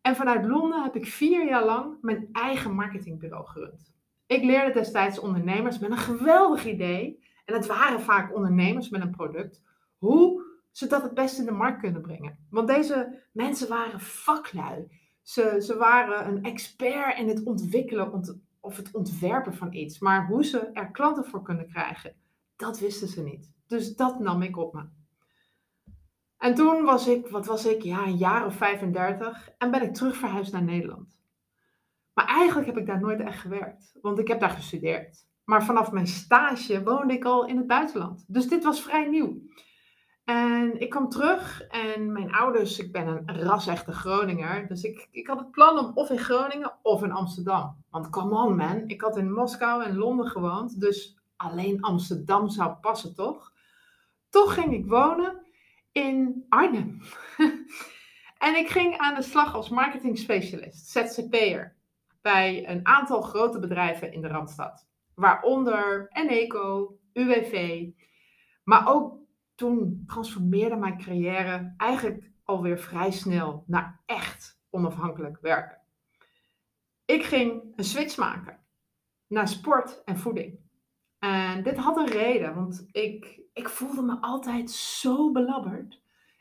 En 0.00 0.16
vanuit 0.16 0.46
Londen 0.46 0.82
heb 0.82 0.96
ik 0.96 1.06
vier 1.06 1.46
jaar 1.46 1.64
lang 1.64 1.98
mijn 2.00 2.28
eigen 2.32 2.74
marketingbureau 2.74 3.46
gerund. 3.46 3.92
Ik 4.26 4.42
leerde 4.42 4.72
destijds 4.72 5.18
ondernemers 5.18 5.78
met 5.78 5.90
een 5.90 5.96
geweldig 5.96 6.66
idee, 6.66 7.24
en 7.44 7.54
het 7.54 7.66
waren 7.66 8.00
vaak 8.00 8.34
ondernemers 8.34 8.88
met 8.88 9.00
een 9.00 9.10
product, 9.10 9.62
hoe 9.98 10.42
ze 10.70 10.86
dat 10.86 11.02
het 11.02 11.14
beste 11.14 11.40
in 11.40 11.46
de 11.46 11.52
markt 11.52 11.80
kunnen 11.80 12.02
brengen. 12.02 12.38
Want 12.50 12.68
deze 12.68 13.22
mensen 13.32 13.68
waren 13.68 14.00
vaklui. 14.00 14.90
Ze, 15.22 15.56
ze 15.60 15.76
waren 15.76 16.26
een 16.28 16.42
expert 16.42 17.18
in 17.18 17.28
het 17.28 17.42
ontwikkelen 17.44 18.12
ont, 18.12 18.38
of 18.60 18.76
het 18.76 18.94
ontwerpen 18.94 19.54
van 19.54 19.72
iets. 19.72 19.98
Maar 19.98 20.26
hoe 20.26 20.44
ze 20.44 20.70
er 20.72 20.90
klanten 20.90 21.24
voor 21.24 21.42
kunnen 21.42 21.68
krijgen, 21.68 22.16
dat 22.56 22.78
wisten 22.78 23.08
ze 23.08 23.22
niet. 23.22 23.52
Dus 23.66 23.96
dat 23.96 24.18
nam 24.18 24.42
ik 24.42 24.56
op 24.56 24.74
me. 24.74 24.88
En 26.38 26.54
toen 26.54 26.84
was 26.84 27.06
ik, 27.06 27.28
wat 27.28 27.46
was 27.46 27.66
ik, 27.66 27.82
ja, 27.82 28.06
een 28.06 28.16
jaar 28.16 28.46
of 28.46 28.54
35 28.56 29.50
en 29.58 29.70
ben 29.70 29.82
ik 29.82 29.94
terug 29.94 30.16
verhuisd 30.16 30.52
naar 30.52 30.62
Nederland. 30.62 31.18
Maar 32.12 32.26
eigenlijk 32.26 32.66
heb 32.66 32.76
ik 32.76 32.86
daar 32.86 33.00
nooit 33.00 33.20
echt 33.20 33.38
gewerkt, 33.38 33.98
want 34.00 34.18
ik 34.18 34.28
heb 34.28 34.40
daar 34.40 34.50
gestudeerd. 34.50 35.26
Maar 35.44 35.64
vanaf 35.64 35.92
mijn 35.92 36.06
stage 36.06 36.82
woonde 36.82 37.14
ik 37.14 37.24
al 37.24 37.46
in 37.46 37.56
het 37.56 37.66
buitenland. 37.66 38.24
Dus 38.26 38.48
dit 38.48 38.64
was 38.64 38.82
vrij 38.82 39.08
nieuw. 39.08 39.42
En 40.24 40.80
ik 40.80 40.90
kwam 40.90 41.08
terug 41.08 41.62
en 41.62 42.12
mijn 42.12 42.32
ouders, 42.32 42.78
ik 42.78 42.92
ben 42.92 43.06
een 43.06 43.40
ras-echte 43.42 43.92
Groninger. 43.92 44.68
Dus 44.68 44.82
ik, 44.82 45.08
ik 45.10 45.26
had 45.26 45.38
het 45.38 45.50
plan 45.50 45.78
om 45.78 45.90
of 45.94 46.10
in 46.10 46.18
Groningen 46.18 46.72
of 46.82 47.02
in 47.02 47.12
Amsterdam. 47.12 47.84
Want 47.90 48.10
come 48.10 48.34
on 48.34 48.56
man, 48.56 48.88
ik 48.88 49.00
had 49.00 49.16
in 49.16 49.32
Moskou 49.32 49.84
en 49.84 49.96
Londen 49.96 50.26
gewoond. 50.26 50.80
Dus 50.80 51.18
alleen 51.36 51.82
Amsterdam 51.82 52.48
zou 52.48 52.74
passen 52.74 53.14
toch? 53.14 53.52
Toch 54.28 54.54
ging 54.54 54.72
ik 54.74 54.86
wonen 54.86 55.46
in 55.92 56.46
Arnhem. 56.48 56.98
en 58.46 58.56
ik 58.56 58.68
ging 58.68 58.96
aan 58.96 59.14
de 59.14 59.22
slag 59.22 59.54
als 59.54 59.68
marketing 59.68 60.18
specialist, 60.18 60.88
ZZP'er. 60.88 61.78
Bij 62.22 62.68
een 62.68 62.86
aantal 62.86 63.22
grote 63.22 63.58
bedrijven 63.58 64.12
in 64.12 64.20
de 64.20 64.28
Randstad. 64.28 64.86
Waaronder 65.14 66.08
Eneco, 66.12 66.98
UWV. 67.12 67.86
Maar 68.64 68.88
ook 68.88 69.19
toen 69.60 70.04
transformeerde 70.06 70.76
mijn 70.76 70.98
carrière 70.98 71.74
eigenlijk 71.76 72.30
alweer 72.44 72.78
vrij 72.78 73.10
snel 73.10 73.64
naar 73.66 74.00
echt 74.06 74.60
onafhankelijk 74.70 75.38
werken. 75.40 75.78
Ik 77.04 77.22
ging 77.22 77.62
een 77.76 77.84
switch 77.84 78.16
maken 78.16 78.58
naar 79.26 79.48
sport 79.48 80.04
en 80.04 80.18
voeding. 80.18 80.58
En 81.18 81.62
dit 81.62 81.76
had 81.76 81.96
een 81.96 82.08
reden, 82.08 82.54
want 82.54 82.86
ik, 82.92 83.40
ik 83.52 83.68
voelde 83.68 84.02
me 84.02 84.20
altijd 84.20 84.70
zo 84.70 85.30
belabberd. 85.30 86.00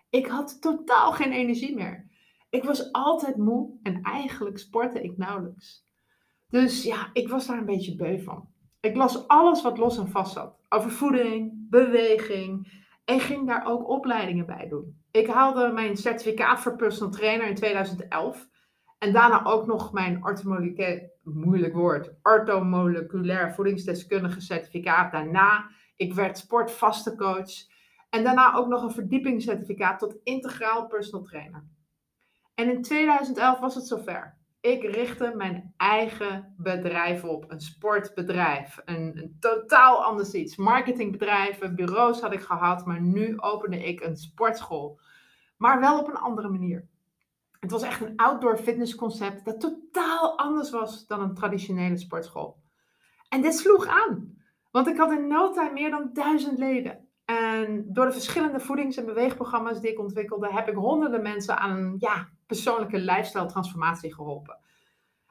Ik 0.10 0.28
had 0.28 0.62
totaal 0.62 1.12
geen 1.12 1.32
energie 1.32 1.76
meer. 1.76 2.10
Ik 2.50 2.64
was 2.64 2.92
altijd 2.92 3.38
moe 3.38 3.80
en 3.84 4.02
eigenlijk 4.02 4.58
sportte 4.58 5.04
ik 5.04 5.18
nauwelijks. 5.18 5.86
Dus 6.48 6.84
ja, 6.84 7.10
ik 7.14 7.30
was 7.30 7.48
daar 7.48 7.58
een 7.58 7.66
beetje 7.66 7.96
beu 7.96 8.20
van. 8.20 8.50
Ik 8.80 8.96
las 8.96 9.28
alles 9.28 9.62
wat 9.62 9.78
los 9.78 9.98
en 9.98 10.08
vast 10.08 10.34
zat. 10.34 10.60
Over 10.70 10.92
voeding, 10.92 11.70
beweging 11.70 12.78
en 13.06 13.20
ging 13.20 13.48
daar 13.48 13.66
ook 13.66 13.90
opleidingen 13.90 14.46
bij 14.46 14.68
doen. 14.68 15.04
Ik 15.12 15.28
haalde 15.28 15.72
mijn 15.72 15.98
certificaat 15.98 16.60
voor 16.60 16.76
personal 16.76 17.12
trainer 17.12 17.48
in 17.48 17.56
2011. 17.56 18.48
En 18.98 19.14
daarna 19.14 19.46
ook 19.46 19.66
nog 19.66 19.92
mijn 19.92 20.20
moeilijk 21.24 21.74
woord, 21.74 22.12
orthomoleculair 22.22 23.54
voedingsdeskundige 23.54 24.42
certificaat. 24.42 25.12
Daarna, 25.12 25.70
ik 25.96 26.14
werd 26.14 26.38
sportvaste 26.38 27.16
coach. 27.16 27.52
En 28.10 28.24
daarna 28.24 28.54
ook 28.54 28.68
nog 28.68 28.84
een 28.84 28.92
verdiepingscertificaat 28.92 30.00
tot 30.00 30.18
integraal 30.24 30.88
personal 30.88 31.26
trainer. 31.26 31.68
En 32.56 32.70
in 32.70 32.82
2011 32.82 33.60
was 33.60 33.76
het 33.76 33.88
zover. 33.88 34.39
Ik 34.70 34.84
richtte 34.84 35.34
mijn 35.36 35.74
eigen 35.78 36.54
bedrijf 36.58 37.24
op, 37.24 37.52
een 37.52 37.62
sportbedrijf, 37.62 38.82
een, 38.86 39.18
een, 39.18 39.38
totaal 39.40 40.04
anders 40.04 40.34
iets. 40.34 40.56
Marketingbedrijven, 40.56 41.76
bureaus 41.76 42.22
had 42.22 42.34
ik 42.34 42.42
gehad, 42.42 42.86
maar 42.86 43.02
nu 43.02 43.40
opende 43.40 43.84
ik 43.84 44.02
een 44.02 44.18
sportschool. 44.18 45.00
Maar 45.58 45.80
wel 45.80 46.00
op 46.00 46.08
een 46.08 46.18
andere 46.18 46.50
manier. 46.50 46.88
Het 47.60 47.72
was 47.72 47.82
echt 47.82 48.02
een 48.02 48.16
outdoor 48.16 48.58
fitnessconcept 48.58 49.46
dat 49.46 49.60
totaal 49.60 50.38
anders 50.38 50.70
was 50.70 51.08
dan 51.08 51.22
een 51.22 51.34
traditionele 51.34 51.98
sportschool. 51.98 52.58
En 53.30 53.42
dit 53.42 53.56
sloeg 53.56 53.88
aan, 53.88 54.38
want 54.72 54.88
ik 54.88 54.98
had 54.98 55.12
in 55.12 55.28
no 55.28 55.52
time 55.52 55.72
meer 55.72 55.90
dan 55.90 56.10
duizend 56.14 56.58
leden. 56.58 57.09
En 57.30 57.86
door 57.88 58.06
de 58.06 58.12
verschillende 58.12 58.60
voedings- 58.60 58.98
en 58.98 59.06
beweegprogramma's 59.06 59.82
die 59.82 59.92
ik 59.92 60.00
ontwikkelde, 60.00 60.54
heb 60.54 60.68
ik 60.68 60.76
honderden 60.76 61.22
mensen 61.22 61.58
aan 61.58 61.78
een 61.78 61.96
ja, 62.00 62.30
persoonlijke 62.46 63.00
lifestyle 63.00 63.46
transformatie 63.46 64.14
geholpen. 64.14 64.58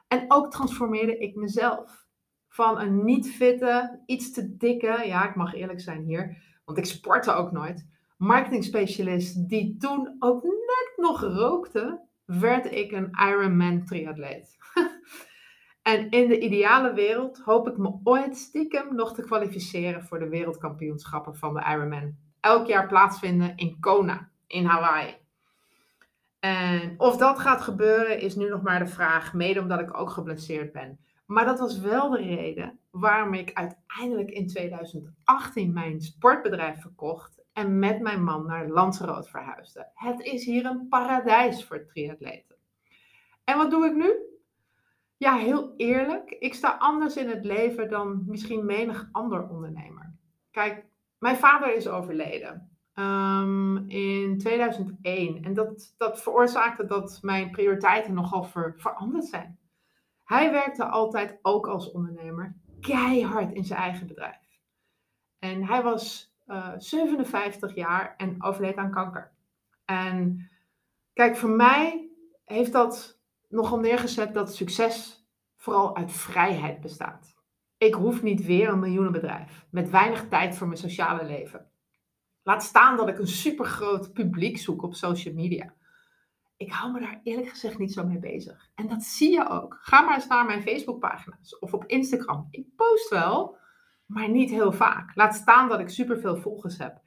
En 0.09 0.25
ook 0.28 0.50
transformeerde 0.50 1.19
ik 1.19 1.35
mezelf. 1.35 2.07
Van 2.49 2.81
een 2.81 3.05
niet 3.05 3.31
fitte, 3.31 4.02
iets 4.07 4.33
te 4.33 4.57
dikke, 4.57 5.02
ja, 5.07 5.28
ik 5.28 5.35
mag 5.35 5.55
eerlijk 5.55 5.81
zijn 5.81 6.02
hier, 6.02 6.37
want 6.64 6.78
ik 6.78 6.85
sportte 6.85 7.33
ook 7.33 7.52
nooit. 7.52 7.87
Marketing 8.17 8.64
specialist 8.64 9.49
die 9.49 9.76
toen 9.76 10.17
ook 10.19 10.43
net 10.43 10.93
nog 10.97 11.21
rookte, 11.21 12.00
werd 12.25 12.73
ik 12.73 12.93
een 12.93 13.11
Ironman 13.28 13.85
triatleet. 13.85 14.57
en 15.88 16.11
in 16.11 16.28
de 16.28 16.38
ideale 16.38 16.92
wereld 16.92 17.38
hoop 17.38 17.68
ik 17.68 17.76
me 17.76 18.00
ooit 18.04 18.37
stiekem 18.37 18.95
nog 18.95 19.14
te 19.14 19.23
kwalificeren 19.23 20.04
voor 20.04 20.18
de 20.18 20.28
wereldkampioenschappen 20.28 21.37
van 21.37 21.54
de 21.54 21.64
Ironman. 21.71 22.16
Elk 22.40 22.66
jaar 22.66 22.87
plaatsvinden 22.87 23.57
in 23.57 23.80
Kona, 23.80 24.30
in 24.47 24.64
Hawaii. 24.64 25.16
En 26.40 26.95
of 26.97 27.16
dat 27.16 27.38
gaat 27.38 27.61
gebeuren 27.61 28.21
is 28.21 28.35
nu 28.35 28.49
nog 28.49 28.62
maar 28.62 28.78
de 28.78 28.87
vraag, 28.87 29.35
mede 29.35 29.61
omdat 29.61 29.80
ik 29.80 29.99
ook 29.99 30.11
geblesseerd 30.11 30.73
ben. 30.73 30.99
Maar 31.26 31.45
dat 31.45 31.59
was 31.59 31.78
wel 31.78 32.11
de 32.11 32.23
reden 32.23 32.78
waarom 32.90 33.35
ik 33.35 33.52
uiteindelijk 33.52 34.30
in 34.30 34.47
2018 34.47 35.73
mijn 35.73 36.00
sportbedrijf 36.00 36.80
verkocht 36.80 37.42
en 37.52 37.78
met 37.78 38.00
mijn 38.00 38.25
man 38.25 38.47
naar 38.47 38.68
Lanzarote 38.68 39.28
verhuisde. 39.28 39.90
Het 39.95 40.21
is 40.21 40.45
hier 40.45 40.64
een 40.64 40.88
paradijs 40.88 41.64
voor 41.64 41.87
triatleten. 41.87 42.57
En 43.45 43.57
wat 43.57 43.71
doe 43.71 43.87
ik 43.87 43.95
nu? 43.95 44.37
Ja, 45.19 45.37
heel 45.37 45.75
eerlijk, 45.77 46.31
ik 46.31 46.55
sta 46.55 46.77
anders 46.79 47.17
in 47.17 47.29
het 47.29 47.45
leven 47.45 47.89
dan 47.89 48.23
misschien 48.27 48.65
menig 48.65 49.09
ander 49.13 49.49
ondernemer. 49.49 50.15
Kijk, 50.51 50.87
mijn 51.19 51.37
vader 51.37 51.75
is 51.75 51.89
overleden. 51.89 52.71
Um, 52.95 53.89
in 53.89 54.39
2001. 54.39 55.45
En 55.45 55.55
dat, 55.55 55.95
dat 55.97 56.23
veroorzaakte 56.23 56.87
dat 56.87 57.19
mijn 57.23 57.51
prioriteiten 57.51 58.15
nogal 58.15 58.45
ver, 58.45 58.75
veranderd 58.77 59.25
zijn. 59.25 59.59
Hij 60.25 60.51
werkte 60.51 60.85
altijd 60.85 61.39
ook 61.43 61.67
als 61.67 61.91
ondernemer 61.91 62.57
keihard 62.81 63.53
in 63.53 63.65
zijn 63.65 63.81
eigen 63.81 64.07
bedrijf. 64.07 64.61
En 65.39 65.65
hij 65.65 65.83
was 65.83 66.35
uh, 66.47 66.57
eh, 66.57 66.75
57 66.79 67.75
jaar 67.75 68.15
en 68.17 68.43
overleed 68.43 68.77
aan 68.77 68.91
kanker. 68.91 69.33
En 69.85 70.51
kijk, 71.13 71.37
voor 71.37 71.51
mij 71.51 72.09
heeft 72.45 72.73
dat 72.73 73.18
nogal 73.49 73.78
neergezet 73.78 74.35
dat 74.35 74.55
succes 74.55 75.26
vooral 75.57 75.97
uit 75.97 76.12
vrijheid 76.12 76.81
bestaat. 76.81 77.37
Ik 77.78 77.95
hoef 77.95 78.23
niet 78.23 78.45
weer 78.45 78.69
een 78.69 78.78
miljoenenbedrijf 78.78 79.67
met 79.71 79.90
weinig 79.90 80.28
tijd 80.28 80.57
voor 80.57 80.67
mijn 80.67 80.78
sociale 80.78 81.25
leven. 81.25 81.71
Laat 82.43 82.62
staan 82.62 82.97
dat 82.97 83.09
ik 83.09 83.19
een 83.19 83.26
supergroot 83.26 84.12
publiek 84.12 84.59
zoek 84.59 84.83
op 84.83 84.95
social 84.95 85.35
media. 85.35 85.75
Ik 86.57 86.73
hou 86.73 86.93
me 86.93 87.00
daar 87.00 87.21
eerlijk 87.23 87.49
gezegd 87.49 87.78
niet 87.78 87.93
zo 87.93 88.07
mee 88.07 88.19
bezig. 88.19 88.71
En 88.75 88.88
dat 88.88 89.02
zie 89.02 89.33
je 89.33 89.49
ook. 89.49 89.78
Ga 89.81 90.00
maar 90.00 90.14
eens 90.14 90.26
naar 90.26 90.45
mijn 90.45 90.62
Facebookpagina's 90.62 91.59
of 91.59 91.75
op 91.75 91.85
Instagram. 91.85 92.49
Ik 92.50 92.67
post 92.76 93.09
wel, 93.09 93.57
maar 94.07 94.31
niet 94.31 94.50
heel 94.50 94.73
vaak. 94.73 95.14
Laat 95.14 95.35
staan 95.35 95.69
dat 95.69 95.81
ik 95.81 95.88
superveel 95.88 96.37
volgers 96.37 96.78
heb. 96.78 97.00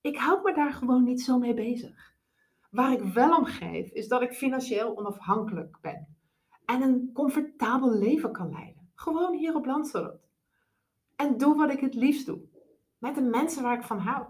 Ik 0.00 0.16
hou 0.16 0.42
me 0.42 0.54
daar 0.54 0.72
gewoon 0.72 1.04
niet 1.04 1.22
zo 1.22 1.38
mee 1.38 1.54
bezig. 1.54 2.14
Waar 2.76 2.92
ik 2.92 3.02
wel 3.02 3.36
om 3.36 3.44
geef, 3.44 3.90
is 3.90 4.08
dat 4.08 4.22
ik 4.22 4.32
financieel 4.32 4.98
onafhankelijk 4.98 5.78
ben. 5.80 6.16
En 6.64 6.82
een 6.82 7.10
comfortabel 7.12 7.98
leven 7.98 8.32
kan 8.32 8.50
leiden. 8.50 8.90
Gewoon 8.94 9.36
hier 9.36 9.54
op 9.54 9.66
Lanzarote. 9.66 10.28
En 11.16 11.36
doe 11.36 11.56
wat 11.56 11.70
ik 11.70 11.80
het 11.80 11.94
liefst 11.94 12.26
doe. 12.26 12.40
Met 12.98 13.14
de 13.14 13.22
mensen 13.22 13.62
waar 13.62 13.76
ik 13.76 13.84
van 13.84 13.98
hou. 13.98 14.26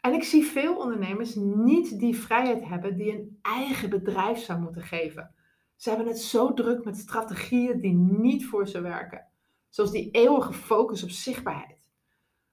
En 0.00 0.12
ik 0.12 0.22
zie 0.22 0.44
veel 0.44 0.76
ondernemers 0.76 1.34
niet 1.34 1.98
die 1.98 2.16
vrijheid 2.16 2.64
hebben 2.64 2.96
die 2.96 3.12
een 3.12 3.38
eigen 3.42 3.90
bedrijf 3.90 4.38
zou 4.38 4.60
moeten 4.60 4.82
geven. 4.82 5.34
Ze 5.76 5.88
hebben 5.88 6.06
het 6.06 6.20
zo 6.20 6.54
druk 6.54 6.84
met 6.84 6.96
strategieën 6.96 7.80
die 7.80 7.94
niet 7.94 8.46
voor 8.46 8.68
ze 8.68 8.80
werken. 8.80 9.26
Zoals 9.68 9.90
die 9.90 10.10
eeuwige 10.10 10.52
focus 10.52 11.02
op 11.02 11.10
zichtbaarheid. 11.10 11.88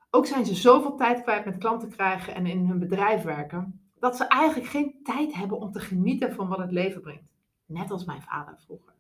Ook 0.10 0.26
zijn 0.26 0.46
ze 0.46 0.56
zoveel 0.56 0.96
tijd 0.96 1.22
kwijt 1.22 1.46
met 1.46 1.58
klanten 1.58 1.90
krijgen 1.90 2.36
en 2.36 2.46
in 2.46 2.66
hun 2.66 2.80
bedrijf 2.80 3.24
werken, 3.24 3.82
dat 4.02 4.18
ze 4.18 4.28
eigenlijk 4.28 4.70
geen 4.70 5.00
tijd 5.04 5.34
hebben 5.34 5.60
om 5.60 5.72
te 5.72 5.80
genieten 5.80 6.34
van 6.34 6.48
wat 6.48 6.58
het 6.58 6.72
leven 6.72 7.02
brengt. 7.02 7.32
Net 7.66 7.92
als 7.92 8.06
mijn 8.06 8.22
vader 8.22 8.60
vroeger. 8.66 8.94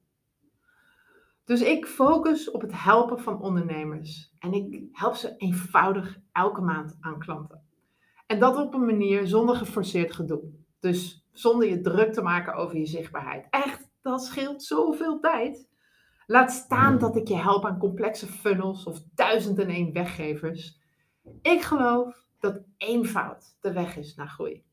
Dus 1.45 1.61
ik 1.61 1.85
focus 1.85 2.51
op 2.51 2.61
het 2.61 2.83
helpen 2.83 3.19
van 3.19 3.41
ondernemers 3.41 4.33
en 4.39 4.53
ik 4.53 4.83
help 4.91 5.15
ze 5.15 5.35
eenvoudig 5.37 6.19
elke 6.31 6.61
maand 6.61 6.97
aan 6.99 7.19
klanten. 7.19 7.63
En 8.27 8.39
dat 8.39 8.57
op 8.57 8.73
een 8.73 8.85
manier 8.85 9.27
zonder 9.27 9.55
geforceerd 9.55 10.13
gedoe. 10.13 10.41
Dus 10.79 11.27
zonder 11.31 11.67
je 11.69 11.81
druk 11.81 12.13
te 12.13 12.21
maken 12.21 12.53
over 12.53 12.77
je 12.77 12.85
zichtbaarheid. 12.85 13.47
Echt, 13.49 13.91
dat 14.01 14.23
scheelt 14.23 14.63
zoveel 14.63 15.19
tijd. 15.19 15.69
Laat 16.25 16.51
staan 16.51 16.97
dat 16.97 17.15
ik 17.15 17.27
je 17.27 17.37
help 17.37 17.65
aan 17.65 17.77
complexe 17.77 18.27
funnels 18.27 18.83
of 18.83 19.03
duizend 19.13 19.59
en 19.59 19.69
één 19.69 19.93
weggevers. 19.93 20.79
Ik 21.41 21.61
geloof 21.61 22.25
dat 22.39 22.61
eenvoud 22.77 23.57
de 23.61 23.73
weg 23.73 23.97
is 23.97 24.15
naar 24.15 24.29
groei. 24.29 24.63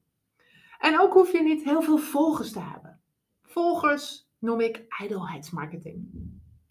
En 0.78 1.00
ook 1.00 1.12
hoef 1.12 1.32
je 1.32 1.42
niet 1.42 1.64
heel 1.64 1.82
veel 1.82 1.98
volgers 1.98 2.52
te 2.52 2.60
hebben. 2.60 3.00
Volgers 3.42 4.30
noem 4.38 4.60
ik 4.60 4.84
ijdelheidsmarketing. 4.88 6.08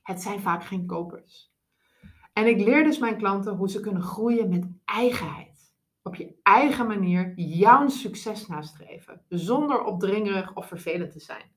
Het 0.01 0.21
zijn 0.21 0.41
vaak 0.41 0.63
geen 0.63 0.85
kopers. 0.85 1.51
En 2.33 2.47
ik 2.47 2.59
leer 2.59 2.83
dus 2.83 2.97
mijn 2.97 3.17
klanten 3.17 3.55
hoe 3.55 3.69
ze 3.69 3.79
kunnen 3.79 4.01
groeien 4.01 4.49
met 4.49 4.67
eigenheid 4.85 5.57
op 6.07 6.15
je 6.15 6.35
eigen 6.43 6.87
manier 6.87 7.33
jouw 7.35 7.87
succes 7.87 8.47
nastreven, 8.47 9.21
zonder 9.29 9.83
opdringerig 9.83 10.55
of 10.55 10.67
vervelend 10.67 11.11
te 11.11 11.19
zijn. 11.19 11.51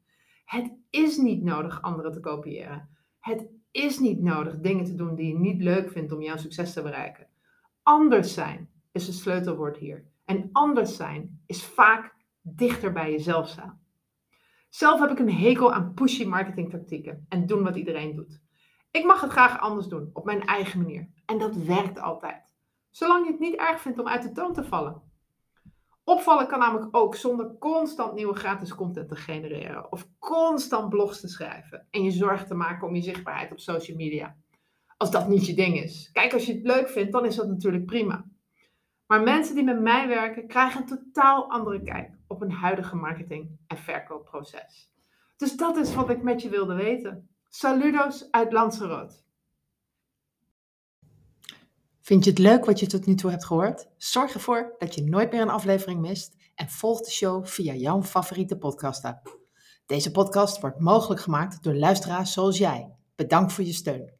Het 0.45 0.73
is 0.91 1.17
niet 1.17 1.43
nodig 1.43 1.83
anderen 1.83 2.13
te 2.13 2.21
kopiëren. 2.21 2.89
Het 3.21 3.47
is 3.71 3.99
niet 3.99 4.23
nodig 4.23 4.61
dingen 4.61 4.85
te 4.85 4.95
doen 4.95 5.15
die 5.15 5.27
je 5.27 5.39
niet 5.39 5.61
leuk 5.61 5.91
vindt 5.91 6.13
om 6.13 6.23
jouw 6.23 6.37
succes 6.37 6.73
te 6.73 6.83
bereiken. 6.83 7.27
Anders 7.83 8.35
zijn 8.35 8.71
is 8.93 9.07
het 9.07 9.17
sleutelwoord 9.17 9.77
hier. 9.77 10.05
En 10.25 10.49
anders 10.53 10.97
zijn 10.97 11.43
is 11.47 11.65
vaak 11.65 12.15
dichter 12.43 12.93
bij 12.93 13.11
jezelf 13.11 13.49
staan. 13.49 13.81
Zelf 14.69 15.01
heb 15.01 15.11
ik 15.11 15.19
een 15.19 15.33
hekel 15.33 15.73
aan 15.73 15.95
pushy 15.95 16.25
marketingtactieken 16.25 17.27
en 17.29 17.47
doen 17.47 17.63
wat 17.63 17.77
iedereen 17.77 18.15
doet. 18.15 18.41
Ik 18.91 19.05
mag 19.05 19.21
het 19.21 19.31
graag 19.31 19.61
anders 19.61 19.87
doen, 19.87 20.11
op 20.13 20.25
mijn 20.25 20.45
eigen 20.45 20.79
manier. 20.79 21.09
En 21.27 21.39
dat 21.39 21.57
werkt 21.57 21.99
altijd. 21.99 22.55
Zolang 22.91 23.25
je 23.25 23.31
het 23.31 23.41
niet 23.41 23.55
erg 23.55 23.81
vindt 23.81 23.99
om 23.99 24.09
uit 24.09 24.23
de 24.23 24.33
toon 24.33 24.53
te 24.53 24.65
vallen. 24.65 25.03
Opvallen 26.05 26.47
kan 26.47 26.59
namelijk 26.59 26.97
ook 26.97 27.15
zonder 27.15 27.57
constant 27.59 28.15
nieuwe 28.15 28.35
gratis 28.35 28.75
content 28.75 29.09
te 29.09 29.17
genereren 29.17 29.93
of 29.93 30.09
constant 30.19 30.89
blogs 30.89 31.21
te 31.21 31.29
schrijven 31.29 31.87
en 31.91 32.03
je 32.03 32.11
zorgen 32.11 32.47
te 32.47 32.55
maken 32.55 32.89
om 32.89 32.95
je 32.95 33.03
zichtbaarheid 33.03 33.53
op 33.53 33.61
social 33.61 33.97
media. 33.97 34.37
Als 34.97 35.11
dat 35.11 35.29
niet 35.29 35.47
je 35.47 35.55
ding 35.55 35.81
is. 35.81 36.11
Kijk, 36.13 36.33
als 36.33 36.47
je 36.47 36.55
het 36.55 36.63
leuk 36.63 36.89
vindt, 36.89 37.13
dan 37.13 37.25
is 37.25 37.37
dat 37.37 37.49
natuurlijk 37.49 37.87
prima. 37.87 38.25
Maar 39.07 39.23
mensen 39.23 39.55
die 39.55 39.65
met 39.65 39.81
mij 39.81 40.09
werken, 40.09 40.47
krijgen 40.47 40.81
een 40.81 40.87
totaal 40.87 41.51
andere 41.51 41.83
kijk 41.83 42.20
op 42.31 42.43
een 42.43 42.53
huidige 42.53 42.97
marketing- 42.97 43.59
en 43.67 43.77
verkoopproces. 43.77 44.93
Dus 45.37 45.57
dat 45.57 45.77
is 45.77 45.95
wat 45.95 46.11
ik 46.11 46.23
met 46.23 46.43
je 46.43 46.49
wilde 46.49 46.75
weten. 46.75 47.29
Saludos 47.49 48.31
uit 48.31 48.53
Lanzarote. 48.53 49.15
Vind 52.01 52.25
je 52.25 52.31
het 52.31 52.39
leuk 52.39 52.65
wat 52.65 52.81
je 52.81 52.87
tot 52.87 53.07
nu 53.07 53.15
toe 53.15 53.31
hebt 53.31 53.45
gehoord? 53.45 53.89
Zorg 53.97 54.35
ervoor 54.35 54.75
dat 54.79 54.95
je 54.95 55.05
nooit 55.05 55.33
meer 55.33 55.41
een 55.41 55.49
aflevering 55.51 56.01
mist 56.01 56.37
en 56.55 56.69
volg 56.69 57.01
de 57.01 57.11
show 57.11 57.47
via 57.47 57.75
jouw 57.75 58.03
favoriete 58.03 58.59
podcast-app. 58.59 59.39
Deze 59.87 60.11
podcast 60.11 60.61
wordt 60.61 60.81
mogelijk 60.81 61.21
gemaakt 61.21 61.63
door 61.63 61.75
luisteraars 61.75 62.33
zoals 62.33 62.59
jij. 62.59 62.95
Bedankt 63.15 63.53
voor 63.53 63.65
je 63.65 63.73
steun. 63.73 64.20